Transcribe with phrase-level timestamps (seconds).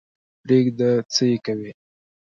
[0.41, 1.71] پرېږده څه یې کوې.